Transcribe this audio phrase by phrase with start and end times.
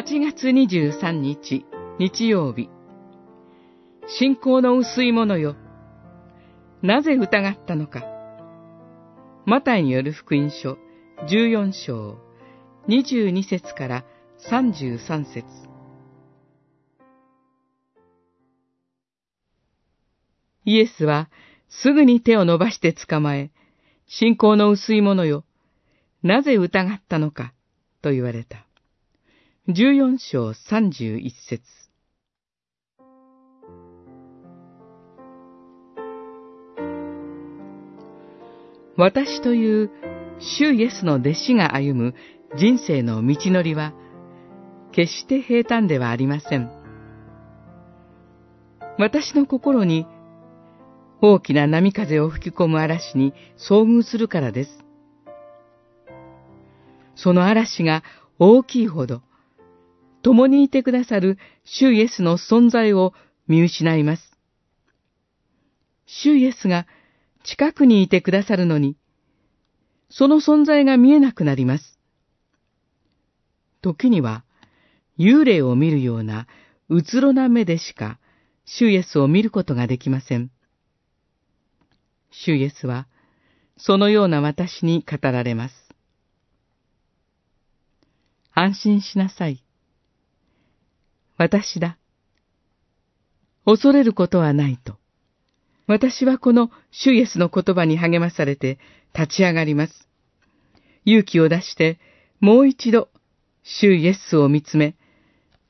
[0.00, 1.66] 8月23日、
[1.98, 2.70] 日曜日。
[4.06, 5.56] 信仰の薄い者よ。
[6.80, 8.02] なぜ疑ったのか。
[9.44, 10.78] マタイによる福音書
[11.28, 12.16] 14章
[12.88, 14.04] 22節から
[14.50, 15.44] 33節
[20.64, 21.28] イエスは
[21.68, 23.50] すぐに手を伸ばして捕まえ、
[24.06, 25.44] 信仰の薄い者よ。
[26.22, 27.52] なぜ疑ったのか、
[28.00, 28.69] と言われた。
[29.72, 31.62] 14章31節
[38.96, 39.90] 私という
[40.40, 42.14] 主イエスの弟子が歩む
[42.56, 43.94] 人生の道のりは、
[44.90, 46.68] 決して平坦ではありません。
[48.98, 50.04] 私の心に
[51.22, 54.84] 大きな波風を吹き込む嵐に遭遇するからです。
[57.14, 58.02] その嵐が
[58.40, 59.22] 大きいほど、
[60.22, 63.12] 共にいてくださる主イエスの存在を
[63.48, 64.30] 見失います。
[66.06, 66.86] 主イエスが
[67.44, 68.96] 近くにいてくださるのに、
[70.10, 71.98] その存在が見えなくなります。
[73.80, 74.44] 時には、
[75.18, 76.46] 幽霊を見るような
[76.88, 78.18] うつろな目でしか、
[78.64, 80.50] 主イエスを見ることができません。
[82.30, 83.06] 主イエスは、
[83.76, 85.74] そのような私に語られます。
[88.52, 89.64] 安心しなさい。
[91.40, 91.96] 私だ。
[93.64, 94.96] 恐れることはないと。
[95.86, 98.78] 私はこの主イエスの言葉に励まされて
[99.14, 100.06] 立ち上がります。
[101.06, 101.98] 勇気を出して
[102.40, 103.08] もう一度
[103.62, 104.96] 主イエスを見つめ、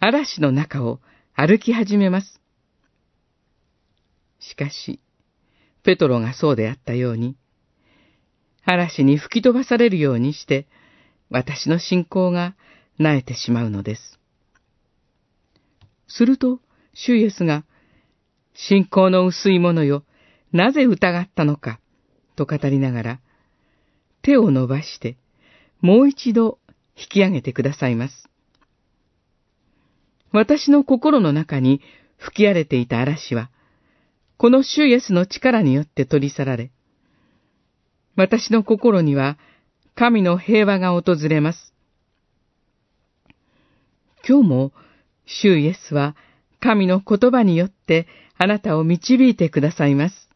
[0.00, 1.00] 嵐の中を
[1.32, 2.42] 歩き始めます。
[4.40, 5.00] しかし、
[5.82, 7.38] ペトロがそうであったように、
[8.66, 10.66] 嵐に吹き飛ばされるようにして、
[11.30, 12.54] 私の信仰が
[13.00, 14.20] 萎えてしまうのです。
[16.08, 16.60] すると、
[16.92, 17.64] 主イエスが、
[18.54, 20.04] 信仰の薄い者よ、
[20.52, 21.80] なぜ疑ったのか、
[22.36, 23.20] と語りながら、
[24.22, 25.16] 手を伸ばして、
[25.80, 26.58] もう一度
[26.96, 28.28] 引き上げてくださいます。
[30.32, 31.80] 私の心の中に
[32.16, 33.50] 吹き荒れていた嵐は、
[34.36, 36.70] この主イエスの力によって取り去られ、
[38.16, 39.38] 私の心には
[39.94, 41.72] 神の平和が訪れます。
[44.26, 44.72] 今日も
[45.26, 46.16] 主イエスは
[46.60, 50.30] 神の言葉によってあなたを導いてくださいます。